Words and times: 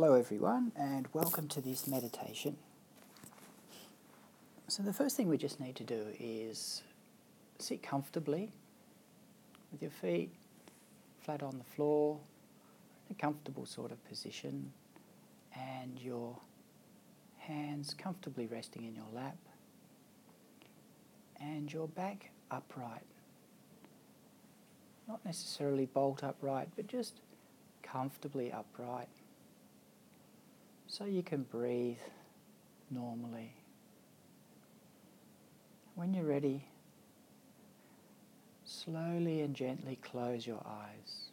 Hello, 0.00 0.14
everyone, 0.14 0.70
and 0.76 1.08
welcome 1.12 1.48
to 1.48 1.60
this 1.60 1.88
meditation. 1.88 2.56
So, 4.68 4.84
the 4.84 4.92
first 4.92 5.16
thing 5.16 5.28
we 5.28 5.36
just 5.36 5.58
need 5.58 5.74
to 5.74 5.82
do 5.82 6.14
is 6.20 6.84
sit 7.58 7.82
comfortably 7.82 8.52
with 9.72 9.82
your 9.82 9.90
feet 9.90 10.30
flat 11.18 11.42
on 11.42 11.58
the 11.58 11.64
floor, 11.64 12.16
in 13.08 13.16
a 13.16 13.20
comfortable 13.20 13.66
sort 13.66 13.90
of 13.90 14.08
position, 14.08 14.72
and 15.56 16.00
your 16.00 16.38
hands 17.38 17.92
comfortably 17.92 18.46
resting 18.46 18.84
in 18.84 18.94
your 18.94 19.10
lap, 19.12 19.38
and 21.40 21.72
your 21.72 21.88
back 21.88 22.30
upright. 22.52 23.02
Not 25.08 25.24
necessarily 25.24 25.86
bolt 25.86 26.22
upright, 26.22 26.68
but 26.76 26.86
just 26.86 27.14
comfortably 27.82 28.52
upright 28.52 29.08
so 30.88 31.04
you 31.04 31.22
can 31.22 31.42
breathe 31.42 31.98
normally. 32.90 33.52
When 35.94 36.14
you're 36.14 36.24
ready, 36.24 36.64
slowly 38.64 39.42
and 39.42 39.54
gently 39.54 39.98
close 40.02 40.46
your 40.46 40.64
eyes. 40.66 41.26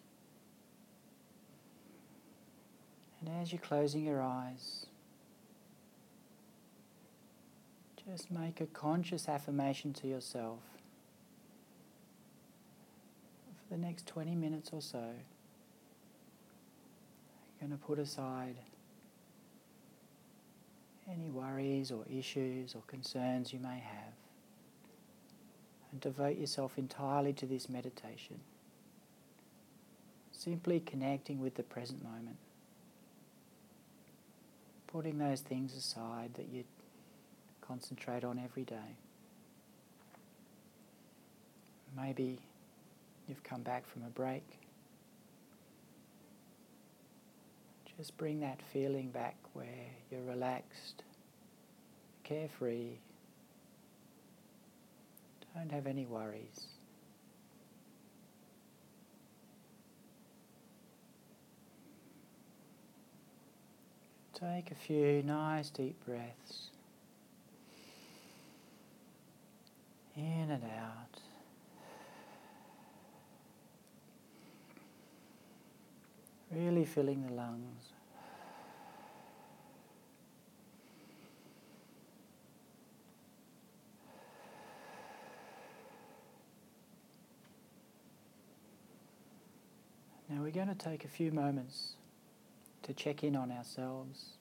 And 3.22 3.30
as 3.42 3.52
you're 3.52 3.62
closing 3.62 4.04
your 4.04 4.22
eyes, 4.22 4.86
just 8.06 8.30
make 8.30 8.60
a 8.60 8.68
conscious 8.68 9.30
affirmation 9.30 9.94
to 9.94 10.08
yourself 10.08 10.60
for 13.56 13.74
the 13.74 13.82
next 13.82 14.06
20 14.06 14.36
minutes 14.36 14.72
or 14.74 14.82
so. 14.82 15.00
You're 17.60 17.70
going 17.70 17.72
to 17.72 17.84
put 17.84 17.98
aside 17.98 18.58
any 21.10 21.30
worries 21.30 21.92
or 21.92 22.04
issues 22.12 22.76
or 22.76 22.82
concerns 22.88 23.54
you 23.54 23.60
may 23.60 23.80
have 23.80 24.14
and 25.92 26.02
devote 26.02 26.38
yourself 26.38 26.78
entirely 26.78 27.32
to 27.34 27.46
this 27.46 27.70
meditation. 27.70 28.40
Simply 30.32 30.82
connecting 30.82 31.40
with 31.40 31.56
the 31.56 31.64
present 31.64 32.04
moment. 32.04 32.38
Putting 34.88 35.18
those 35.18 35.42
things 35.42 35.76
aside 35.76 36.34
that 36.36 36.48
you 36.52 36.64
concentrate 37.62 38.24
on 38.24 38.40
every 38.44 38.64
day. 38.64 38.98
Maybe 41.96 42.40
you've 43.28 43.44
come 43.44 43.62
back 43.62 43.88
from 43.88 44.04
a 44.04 44.10
break. 44.10 44.44
Just 47.98 48.18
bring 48.18 48.42
that 48.42 48.62
feeling 48.74 49.10
back 49.10 49.36
where 49.54 49.68
you're 50.12 50.22
relaxed, 50.22 51.04
carefree, 52.24 52.98
don't 55.56 55.72
have 55.72 55.88
any 55.88 56.06
worries. 56.06 56.68
Take 64.34 64.72
a 64.72 64.76
few 64.76 65.24
nice 65.24 65.70
deep 65.70 65.96
breaths 66.06 66.72
in 70.18 70.52
and 70.52 70.64
out. 70.64 71.22
Really 76.52 76.86
filling 76.86 77.26
the 77.26 77.34
lungs. 77.34 77.90
Now 90.30 90.42
we're 90.42 90.52
going 90.52 90.68
to 90.68 90.76
take 90.76 91.06
a 91.06 91.08
few 91.08 91.32
moments 91.32 91.94
to 92.84 92.94
check 92.94 93.24
in 93.24 93.36
on 93.36 93.52
ourselves 93.52 94.38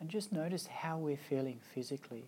and 0.00 0.08
just 0.08 0.32
notice 0.32 0.66
how 0.66 0.98
we're 0.98 1.16
feeling 1.16 1.58
physically. 1.74 2.24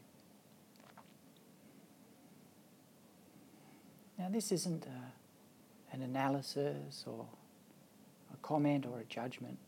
Now, 4.19 4.29
this 4.31 4.51
isn't 4.51 4.87
a, 4.87 5.95
an 5.95 6.03
analysis 6.03 7.05
or 7.07 7.27
a 8.33 8.37
comment 8.43 8.87
or 8.87 9.01
a 9.01 9.05
judgment. 9.05 9.59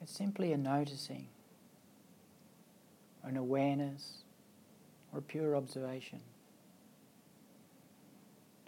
It's 0.00 0.12
simply 0.12 0.52
a 0.52 0.56
noticing, 0.56 1.28
an 3.22 3.36
awareness, 3.36 4.24
or 5.12 5.20
a 5.20 5.22
pure 5.22 5.54
observation. 5.54 6.20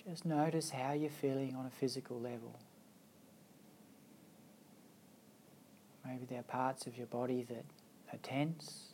Just 0.08 0.24
notice 0.24 0.70
how 0.70 0.92
you're 0.92 1.10
feeling 1.10 1.56
on 1.56 1.66
a 1.66 1.70
physical 1.70 2.20
level. 2.20 2.58
Maybe 6.06 6.26
there 6.26 6.40
are 6.40 6.42
parts 6.42 6.86
of 6.86 6.96
your 6.96 7.06
body 7.06 7.42
that 7.48 7.64
are 8.12 8.18
tense. 8.22 8.90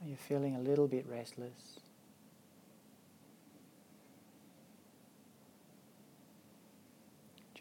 Or 0.00 0.08
you're 0.08 0.16
feeling 0.16 0.54
a 0.54 0.60
little 0.60 0.86
bit 0.86 1.04
restless. 1.08 1.80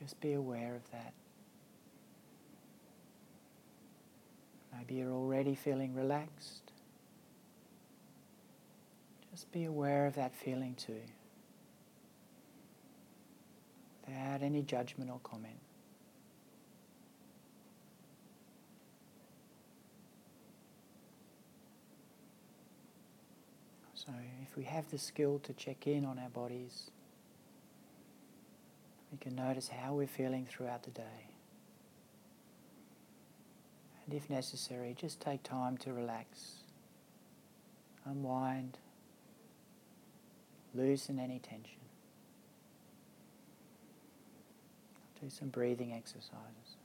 Just 0.02 0.20
be 0.20 0.34
aware 0.34 0.76
of 0.76 0.92
that. 0.92 1.14
Maybe 4.76 4.96
you're 4.96 5.12
already 5.14 5.54
feeling 5.54 5.94
relaxed. 5.94 6.72
Just 9.30 9.52
be 9.52 9.66
aware 9.66 10.08
of 10.08 10.16
that 10.16 10.36
feeling 10.36 10.74
too, 10.74 11.02
without 14.08 14.42
any 14.42 14.64
judgment 14.64 15.12
or 15.12 15.20
comment. 15.24 15.60
So, 23.94 24.12
if 24.42 24.58
we 24.58 24.64
have 24.64 24.90
the 24.90 24.98
skill 24.98 25.40
to 25.44 25.54
check 25.54 25.86
in 25.86 26.06
on 26.06 26.18
our 26.18 26.30
bodies, 26.30 26.90
we 29.12 29.18
can 29.18 29.36
notice 29.36 29.70
how 29.70 29.94
we're 29.94 30.08
feeling 30.08 30.46
throughout 30.46 30.84
the 30.84 30.92
day. 30.92 31.28
And 34.06 34.16
if 34.16 34.30
necessary, 34.30 34.96
just 34.98 35.20
take 35.20 35.44
time 35.44 35.78
to 35.80 35.94
relax, 35.94 36.56
unwind 38.06 38.78
loosen 40.74 41.20
any 41.20 41.40
tension. 41.40 41.76
Do 45.22 45.30
some 45.30 45.50
breathing 45.50 45.94
exercises. 45.94 46.78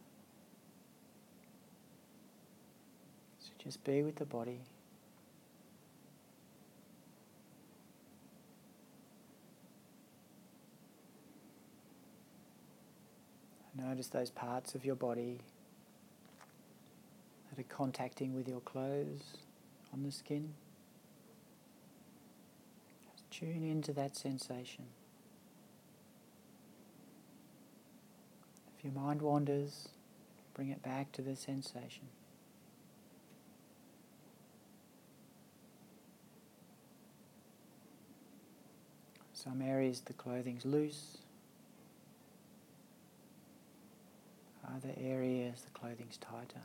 So 3.41 3.51
just 3.63 3.83
be 3.85 4.03
with 4.03 4.17
the 4.17 4.25
body. 4.25 4.61
Notice 13.79 14.09
those 14.09 14.31
parts 14.31 14.75
of 14.75 14.85
your 14.85 14.95
body 14.95 15.41
that 17.51 17.61
are 17.61 17.69
contacting 17.69 18.35
with 18.35 18.49
your 18.49 18.61
clothes 18.61 19.37
on 19.93 20.03
the 20.03 20.11
skin. 20.11 20.55
Just 23.13 23.31
tune 23.31 23.63
into 23.63 23.93
that 23.93 24.17
sensation. 24.17 24.87
If 28.79 28.85
your 28.85 28.95
mind 28.95 29.21
wanders, 29.21 29.89
bring 30.55 30.71
it 30.71 30.83
back 30.83 31.13
to 31.13 31.23
the 31.23 31.37
sensation. 31.37 32.09
Some 39.35 39.61
areas 39.61 40.01
the 40.01 40.15
clothing's 40.15 40.65
loose, 40.65 41.19
other 44.75 44.95
areas 45.01 45.63
the 45.63 45.79
clothing's 45.79 46.19
tighter. 46.19 46.63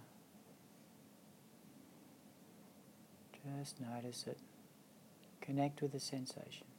Just 3.59 3.81
notice 3.81 4.25
it. 4.27 4.37
Connect 5.41 5.81
with 5.81 5.91
the 5.91 5.99
sensation. 5.99 6.70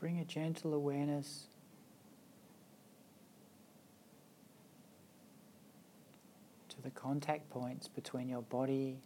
Bring 0.00 0.18
a 0.18 0.24
gentle 0.24 0.72
awareness 0.72 1.44
to 6.70 6.80
the 6.80 6.88
contact 6.90 7.50
points 7.50 7.86
between 7.86 8.26
your 8.26 8.40
body 8.40 8.98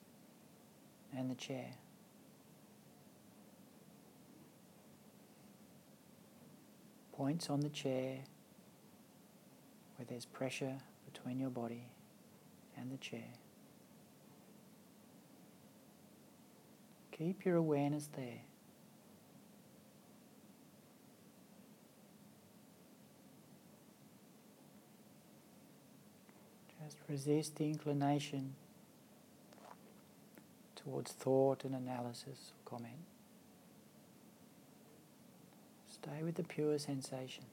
and 1.16 1.28
the 1.28 1.34
chair. 1.34 1.66
Points 7.12 7.50
on 7.50 7.58
the 7.60 7.68
chair 7.70 8.18
where 9.96 10.06
there's 10.08 10.26
pressure 10.26 10.76
between 11.12 11.40
your 11.40 11.50
body 11.50 11.88
and 12.76 12.92
the 12.92 12.98
chair. 12.98 13.32
Keep 17.10 17.44
your 17.44 17.56
awareness 17.56 18.08
there. 18.16 18.42
Just 26.84 26.98
resist 27.08 27.56
the 27.56 27.64
inclination 27.64 28.54
towards 30.76 31.12
thought 31.12 31.64
and 31.64 31.74
analysis 31.74 32.52
or 32.52 32.70
comment. 32.70 32.94
Stay 35.90 36.22
with 36.22 36.34
the 36.34 36.42
pure 36.42 36.78
sensation. 36.78 37.44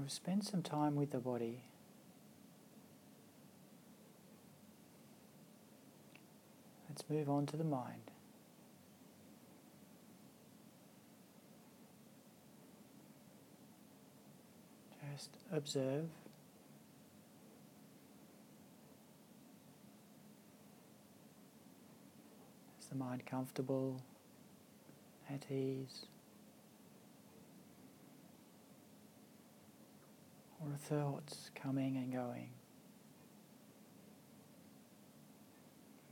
Now 0.00 0.06
spend 0.06 0.44
some 0.44 0.62
time 0.62 0.96
with 0.96 1.10
the 1.10 1.18
body. 1.18 1.60
Let's 6.88 7.04
move 7.10 7.28
on 7.28 7.44
to 7.46 7.56
the 7.58 7.64
mind. 7.64 8.10
Just 15.12 15.36
observe. 15.52 16.06
Is 22.80 22.86
the 22.86 22.94
mind 22.94 23.26
comfortable, 23.26 24.00
at 25.28 25.44
ease? 25.50 26.06
Or 30.60 30.76
thoughts 30.76 31.50
coming 31.54 31.96
and 31.96 32.12
going. 32.12 32.50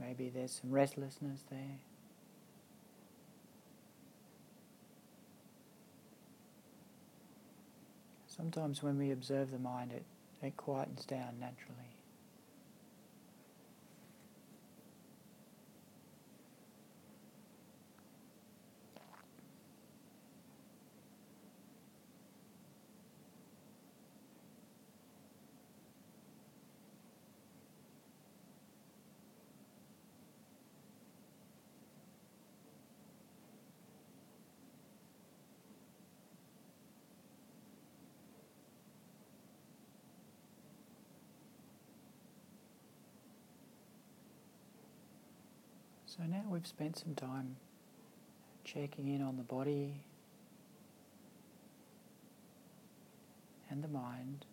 Maybe 0.00 0.30
there's 0.30 0.52
some 0.60 0.70
restlessness 0.70 1.44
there. 1.50 1.80
Sometimes 8.26 8.82
when 8.82 8.98
we 8.98 9.10
observe 9.10 9.50
the 9.50 9.58
mind, 9.58 9.92
it, 9.92 10.04
it 10.42 10.56
quietens 10.56 11.04
down 11.06 11.40
naturally. 11.40 11.97
So 46.18 46.24
now 46.26 46.42
we've 46.48 46.66
spent 46.66 46.98
some 46.98 47.14
time 47.14 47.54
checking 48.64 49.06
in 49.06 49.22
on 49.22 49.36
the 49.36 49.44
body 49.44 50.00
and 53.70 53.84
the 53.84 53.88
mind. 53.88 54.44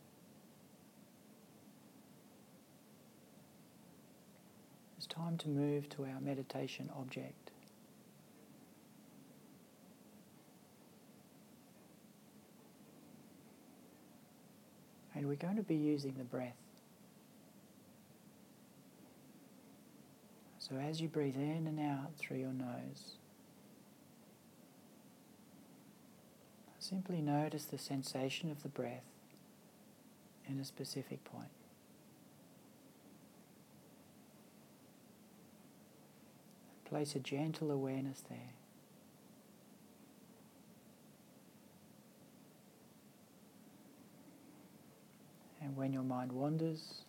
It's 4.98 5.08
time 5.08 5.40
to 5.40 5.50
move 5.50 5.90
to 5.90 6.04
our 6.04 6.20
meditation 6.22 6.92
object. 6.96 7.50
And 15.16 15.28
we're 15.28 15.36
going 15.36 15.56
to 15.56 15.64
be 15.64 15.76
using 15.76 16.14
the 16.16 16.26
breath. 16.26 16.65
So 20.68 20.78
as 20.78 21.00
you 21.00 21.08
breathe 21.08 21.36
in 21.36 21.68
and 21.68 21.80
out 21.80 22.18
through 22.18 22.38
your 22.38 22.52
nose, 22.52 23.18
simply 26.80 27.22
notice 27.22 27.66
the 27.66 27.78
sensation 27.78 28.50
of 28.50 28.64
the 28.64 28.70
breath 28.70 29.04
in 30.50 30.60
a 30.60 30.66
specific 30.66 31.24
point. 31.24 31.50
Place 36.86 37.14
a 37.14 37.20
gentle 37.20 37.70
awareness 37.70 38.24
there. 38.28 38.54
And 45.62 45.78
when 45.78 45.94
your 45.94 46.02
mind 46.02 46.32
wanders, 46.32 47.04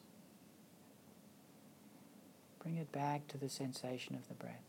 Bring 2.66 2.78
it 2.78 2.90
back 2.90 3.28
to 3.28 3.38
the 3.38 3.49
sensation 3.49 4.16
of 4.16 4.26
the 4.26 4.35
breath. 4.35 4.64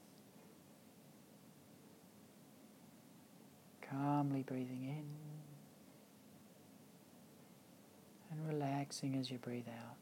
Calmly 3.90 4.44
breathing 4.44 4.84
in 4.84 5.04
and 8.30 8.48
relaxing 8.48 9.16
as 9.16 9.32
you 9.32 9.40
breathe 9.40 9.66
out. 9.68 9.96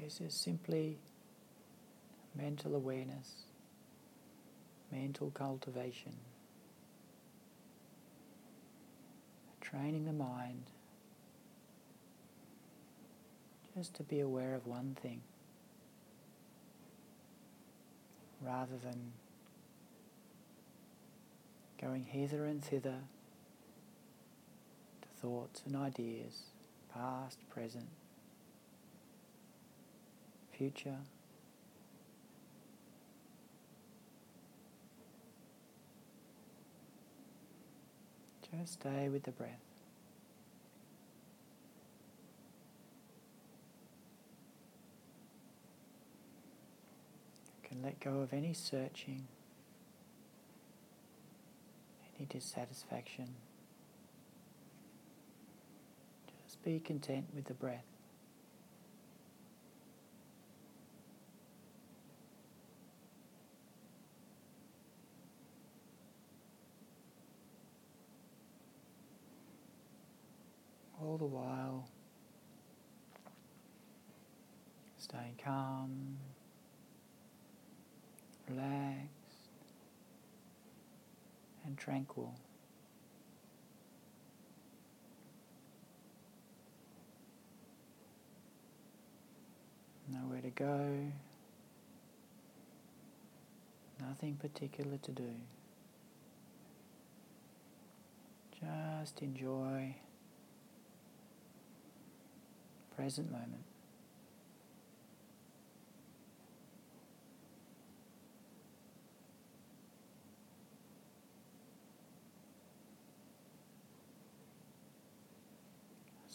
This 0.00 0.20
is 0.20 0.34
simply 0.34 0.98
mental 2.36 2.76
awareness 2.76 3.45
mental 4.92 5.30
cultivation, 5.30 6.14
training 9.60 10.04
the 10.04 10.12
mind 10.12 10.64
just 13.76 13.94
to 13.94 14.02
be 14.02 14.20
aware 14.20 14.54
of 14.54 14.66
one 14.66 14.96
thing 15.02 15.20
rather 18.42 18.76
than 18.82 19.12
going 21.80 22.04
hither 22.04 22.44
and 22.46 22.64
thither 22.64 23.00
to 25.02 25.08
thoughts 25.20 25.62
and 25.66 25.76
ideas, 25.76 26.44
past, 26.92 27.38
present, 27.50 27.88
future. 30.56 30.96
Stay 38.64 39.08
with 39.08 39.22
the 39.22 39.30
breath. 39.30 39.60
Can 47.62 47.82
let 47.82 48.00
go 48.00 48.20
of 48.20 48.32
any 48.32 48.52
searching, 48.52 49.26
any 52.16 52.26
dissatisfaction. 52.26 53.28
Just 56.44 56.62
be 56.64 56.80
content 56.80 57.26
with 57.34 57.44
the 57.44 57.54
breath. 57.54 57.95
Calm, 75.46 76.16
relaxed, 78.48 79.06
and 81.64 81.78
tranquil. 81.78 82.34
Nowhere 90.12 90.40
to 90.40 90.50
go, 90.50 91.12
nothing 94.00 94.34
particular 94.34 94.98
to 94.98 95.12
do. 95.12 95.30
Just 98.60 99.22
enjoy 99.22 99.94
present 102.96 103.30
moment. 103.30 103.65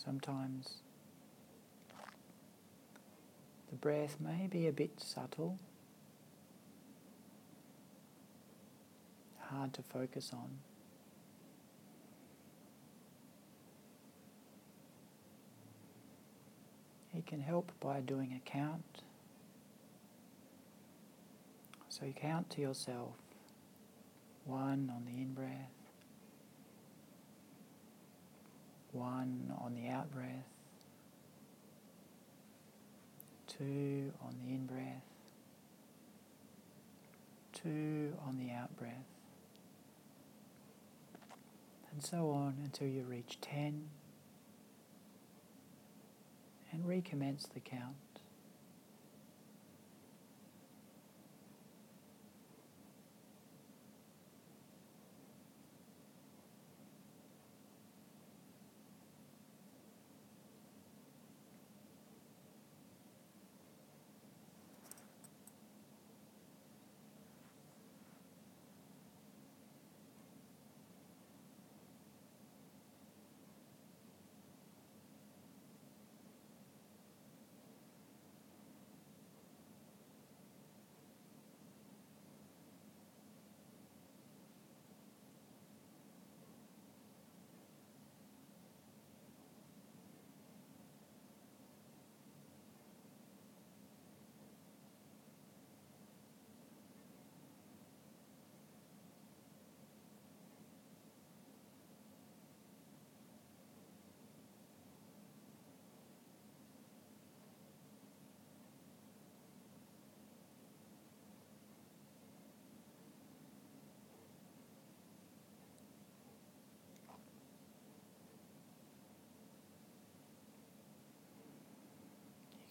Sometimes 0.03 0.77
the 3.70 3.75
breath 3.75 4.17
may 4.20 4.48
be 4.48 4.67
a 4.67 4.72
bit 4.72 5.00
subtle, 5.00 5.60
hard 9.39 9.74
to 9.74 9.84
focus 9.84 10.31
on. 10.34 10.50
You 17.13 17.22
can 17.22 17.41
help 17.41 17.72
by 17.79 18.00
doing 18.00 18.34
a 18.34 18.50
count. 18.50 19.03
So 21.89 22.05
you 22.05 22.13
count 22.13 22.50
to 22.51 22.62
yourself 22.62 23.13
one 24.46 24.91
on 24.96 25.05
the 25.05 25.22
in 25.22 25.34
breath, 25.34 25.81
one 28.91 29.53
on 29.60 29.75
the 29.75 29.89
out 29.89 30.12
breath, 30.12 30.27
two 33.48 34.12
on 34.24 34.36
the 34.43 34.53
in 34.53 34.65
breath, 34.65 35.03
two 37.53 38.13
on 38.25 38.38
the 38.38 38.51
out 38.53 38.75
breath, 38.77 38.93
and 41.91 42.03
so 42.03 42.29
on 42.31 42.55
until 42.63 42.88
you 42.88 43.03
reach 43.03 43.38
10 43.41 43.89
and 46.71 46.88
recommence 46.88 47.48
the 47.53 47.60
count. 47.60 47.95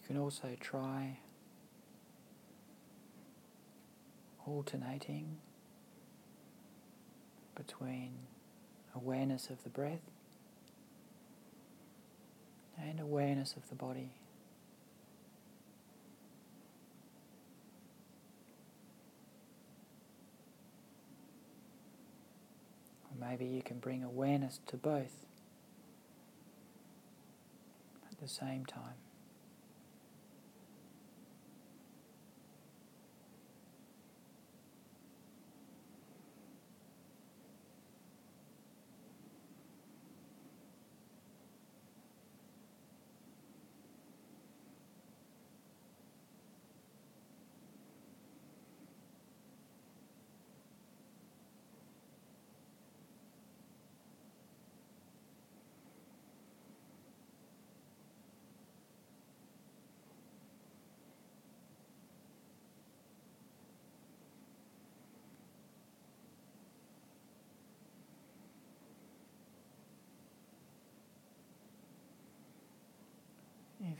can 0.11 0.19
also 0.19 0.57
try 0.59 1.17
alternating 4.45 5.37
between 7.55 8.11
awareness 8.93 9.49
of 9.49 9.63
the 9.63 9.69
breath 9.69 10.01
and 12.77 12.99
awareness 12.99 13.55
of 13.55 13.69
the 13.69 13.75
body. 13.75 14.09
Maybe 23.17 23.45
you 23.45 23.61
can 23.61 23.79
bring 23.79 24.03
awareness 24.03 24.59
to 24.67 24.75
both 24.75 25.25
at 28.11 28.19
the 28.19 28.27
same 28.27 28.65
time. 28.65 28.95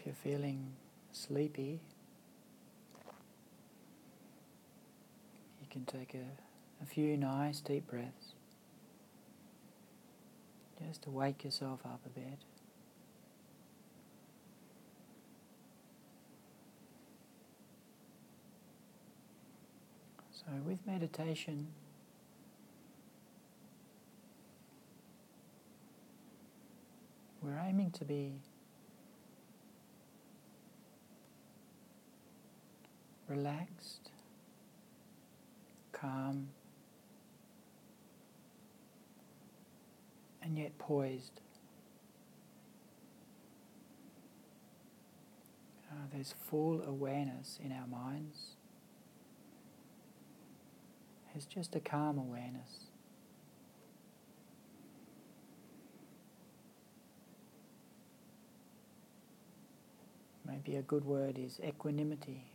If 0.01 0.07
you're 0.07 0.33
feeling 0.33 0.73
sleepy, 1.11 1.79
you 5.61 5.67
can 5.69 5.85
take 5.85 6.15
a, 6.15 6.25
a 6.81 6.85
few 6.87 7.15
nice 7.17 7.59
deep 7.59 7.87
breaths 7.87 8.33
just 10.87 11.03
to 11.03 11.11
wake 11.11 11.43
yourself 11.43 11.81
up 11.85 11.99
a 12.03 12.09
bit. 12.09 12.39
So, 20.31 20.47
with 20.65 20.79
meditation, 20.87 21.67
we're 27.43 27.59
aiming 27.59 27.91
to 27.91 28.03
be 28.03 28.39
relaxed, 33.31 34.11
calm, 35.93 36.49
and 40.43 40.57
yet 40.57 40.77
poised. 40.77 41.39
Uh, 45.89 45.95
there's 46.13 46.33
full 46.49 46.81
awareness 46.83 47.59
in 47.63 47.71
our 47.71 47.87
minds. 47.87 48.55
It's 51.33 51.45
just 51.45 51.75
a 51.75 51.79
calm 51.79 52.17
awareness. 52.17 52.87
Maybe 60.45 60.75
a 60.75 60.81
good 60.81 61.05
word 61.05 61.37
is 61.39 61.61
equanimity. 61.65 62.50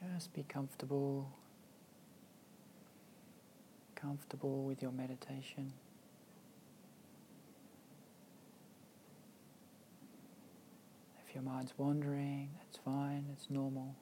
Just 0.00 0.32
be 0.32 0.44
comfortable, 0.48 1.30
comfortable 3.94 4.64
with 4.64 4.80
your 4.80 4.92
meditation. 4.92 5.72
If 11.26 11.34
your 11.34 11.42
mind's 11.42 11.72
wandering, 11.76 12.50
that's 12.58 12.78
fine, 12.84 13.26
it's 13.32 13.50
normal. 13.50 13.94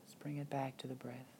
Let's 0.00 0.14
bring 0.14 0.36
it 0.36 0.50
back 0.50 0.76
to 0.78 0.86
the 0.86 0.94
breath. 0.94 1.33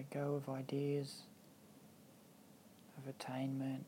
Let 0.00 0.08
go 0.08 0.36
of 0.36 0.48
ideas 0.48 1.24
of 2.96 3.06
attainment, 3.06 3.84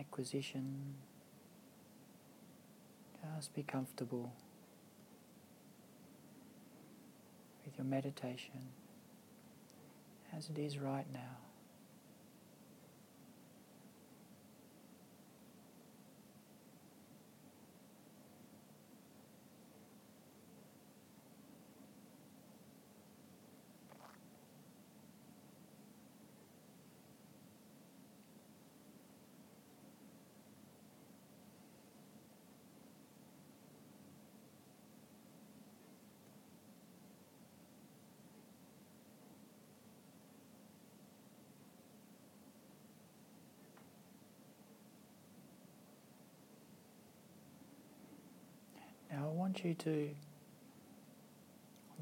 acquisition. 0.00 0.94
Just 3.36 3.54
be 3.54 3.62
comfortable 3.62 4.32
with 7.66 7.76
your 7.76 7.84
meditation 7.84 8.70
as 10.34 10.48
it 10.48 10.58
is 10.58 10.78
right 10.78 11.04
now. 11.12 11.36
Now 49.12 49.28
I 49.28 49.36
want 49.52 49.64
you 49.66 49.74
to 49.74 50.08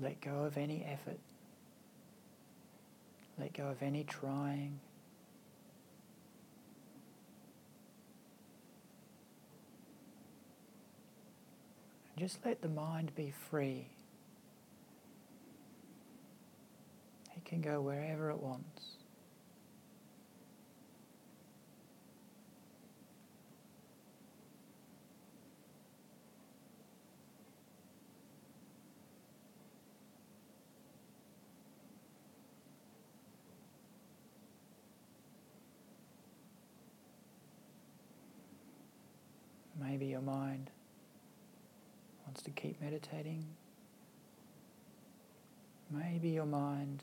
let 0.00 0.20
go 0.20 0.44
of 0.44 0.56
any 0.56 0.84
effort, 0.84 1.18
let 3.40 3.52
go 3.54 3.64
of 3.64 3.82
any 3.82 4.04
trying. 4.04 4.78
Just 12.16 12.38
let 12.44 12.62
the 12.62 12.68
mind 12.68 13.12
be 13.16 13.32
free. 13.50 13.88
It 17.36 17.44
can 17.44 17.60
go 17.62 17.80
wherever 17.80 18.30
it 18.30 18.38
wants. 18.38 19.00
Maybe 39.90 40.09
your 40.20 40.34
mind 40.34 40.70
wants 42.26 42.42
to 42.42 42.50
keep 42.50 42.80
meditating. 42.80 43.44
Maybe 45.90 46.30
your 46.30 46.46
mind 46.46 47.02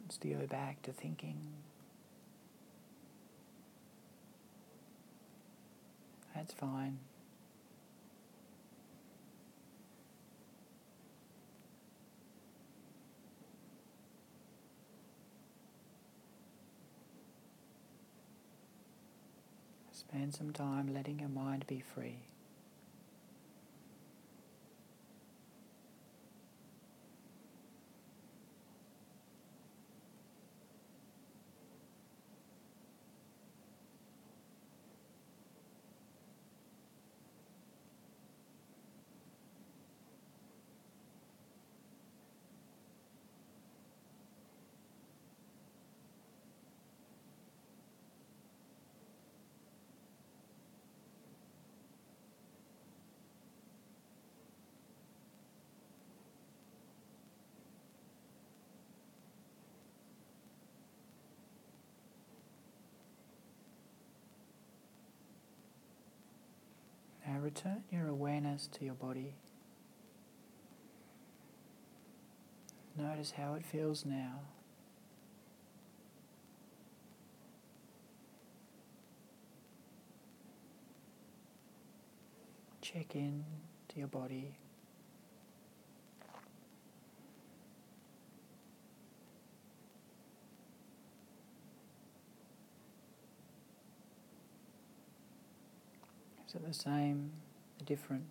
wants 0.00 0.18
to 0.18 0.28
go 0.28 0.46
back 0.46 0.82
to 0.82 0.92
thinking. 0.92 1.38
That's 6.34 6.54
fine. 6.54 6.98
Spend 20.00 20.34
some 20.34 20.50
time 20.50 20.94
letting 20.94 21.18
your 21.18 21.28
mind 21.28 21.66
be 21.66 21.80
free. 21.80 22.16
return 67.50 67.82
your 67.90 68.06
awareness 68.06 68.68
to 68.68 68.84
your 68.84 68.94
body. 68.94 69.34
Notice 72.96 73.32
how 73.32 73.54
it 73.54 73.66
feels 73.66 74.04
now. 74.04 74.42
Check 82.80 83.16
in 83.16 83.44
to 83.88 83.98
your 83.98 84.06
body. 84.06 84.54
Is 96.50 96.56
it 96.56 96.66
the 96.66 96.74
same, 96.74 97.30
different, 97.86 98.24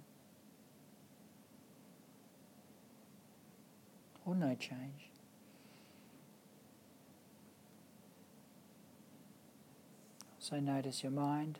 or 4.25 4.35
no 4.35 4.57
change? 4.59 5.09
So 10.37 10.59
notice 10.59 11.01
your 11.01 11.13
mind. 11.13 11.59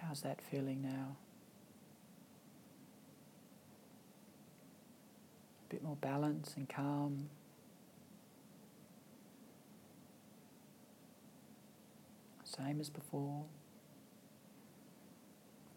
How's 0.00 0.22
that 0.22 0.40
feeling 0.40 0.80
now? 0.80 1.16
A 5.66 5.68
bit 5.68 5.84
more 5.84 5.96
balance 5.96 6.54
and 6.56 6.66
calm. 6.66 7.28
Same 12.56 12.80
as 12.80 12.90
before. 12.90 13.44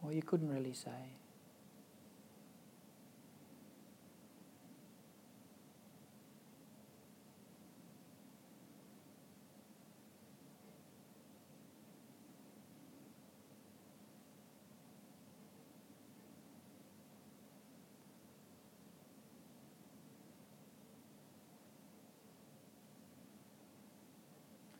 Or 0.03 0.11
you 0.11 0.21
couldn't 0.21 0.53
really 0.53 0.73
say. 0.73 0.89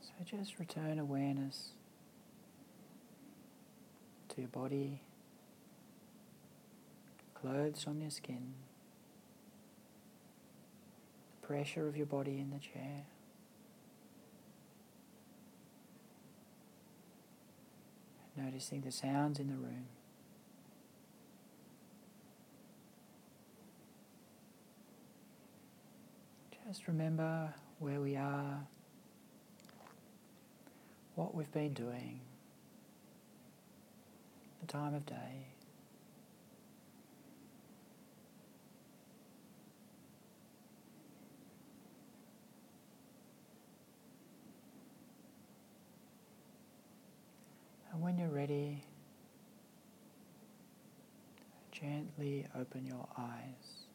So 0.02 0.12
just 0.26 0.60
return 0.60 1.00
awareness 1.00 1.70
to 4.36 4.42
your 4.42 4.50
body, 4.50 5.00
clothes 7.34 7.86
on 7.88 8.02
your 8.02 8.10
skin, 8.10 8.54
the 11.42 11.48
pressure 11.48 11.88
of 11.88 11.96
your 11.96 12.06
body 12.06 12.40
in 12.40 12.50
the 12.52 12.60
chair. 12.60 13.06
Noticing 18.36 18.82
the 18.82 18.92
sounds 18.92 19.40
in 19.40 19.48
the 19.48 19.54
room. 19.54 19.86
Just 26.68 26.90
remember 26.90 27.54
where 27.80 28.02
we 28.02 28.18
are, 28.18 28.68
what 31.14 31.34
we've 31.34 31.52
been 31.54 31.74
doing, 31.74 32.20
the 34.66 34.72
time 34.72 34.96
of 34.96 35.06
day. 35.06 35.48
And 47.92 48.02
when 48.02 48.18
you're 48.18 48.28
ready, 48.30 48.84
gently 51.72 52.46
open 52.60 52.86
your 52.86 53.08
eyes. 53.18 53.86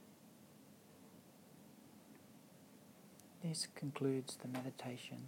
This 3.42 3.66
concludes 3.74 4.36
the 4.36 4.48
meditation. 4.48 5.18